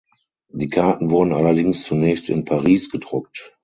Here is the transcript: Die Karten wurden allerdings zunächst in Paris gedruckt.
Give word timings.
Die 0.49 0.67
Karten 0.67 1.11
wurden 1.11 1.31
allerdings 1.31 1.83
zunächst 1.83 2.29
in 2.31 2.43
Paris 2.43 2.89
gedruckt. 2.89 3.53